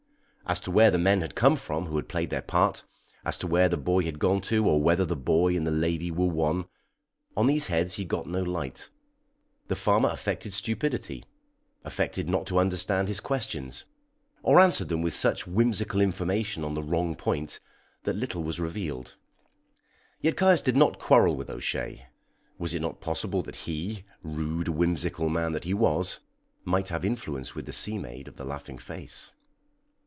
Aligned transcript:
As 0.47 0.59
to 0.61 0.71
where 0.71 0.91
the 0.91 0.97
men 0.99 1.21
had 1.21 1.33
come 1.33 1.55
from 1.55 1.85
who 1.85 1.95
had 1.95 2.09
played 2.09 2.29
their 2.29 2.41
part, 2.41 2.83
as 3.23 3.37
to 3.37 3.47
where 3.47 3.69
the 3.69 3.77
boy 3.77 4.03
had 4.03 4.19
gone 4.19 4.41
to, 4.41 4.67
or 4.67 4.81
whether 4.83 5.05
the 5.05 5.15
boy 5.15 5.55
and 5.55 5.65
the 5.65 5.71
lady 5.71 6.11
were 6.11 6.27
one 6.27 6.65
on 7.37 7.47
these 7.47 7.67
heads 7.67 7.93
he 7.93 8.03
got 8.03 8.27
no 8.27 8.41
light. 8.43 8.89
The 9.69 9.77
farmer 9.77 10.09
affected 10.09 10.53
stupidity 10.53 11.23
affected 11.85 12.27
not 12.27 12.45
to 12.47 12.59
understand 12.59 13.07
his 13.07 13.21
questions, 13.21 13.85
or 14.43 14.59
answered 14.59 14.89
them 14.89 15.01
with 15.01 15.13
such 15.13 15.47
whimsical 15.47 16.01
information 16.01 16.65
on 16.65 16.73
the 16.73 16.83
wrong 16.83 17.15
point 17.15 17.61
that 18.03 18.17
little 18.17 18.43
was 18.43 18.59
revealed. 18.59 19.15
Yet 20.19 20.35
Caius 20.35 20.61
did 20.61 20.75
not 20.75 20.99
quarrel 20.99 21.37
with 21.37 21.49
O'Shea. 21.49 22.07
Was 22.57 22.73
it 22.73 22.81
not 22.81 22.99
possible 22.99 23.41
that 23.43 23.55
he, 23.55 24.03
rude, 24.21 24.67
whimsical 24.67 25.29
man 25.29 25.53
that 25.53 25.63
he 25.63 25.73
was, 25.73 26.19
might 26.65 26.89
have 26.89 27.05
influence 27.05 27.55
with 27.55 27.65
the 27.67 27.71
sea 27.73 27.97
maid 27.97 28.27
of 28.27 28.35
the 28.35 28.43
laughing 28.43 28.79
face? 28.79 29.31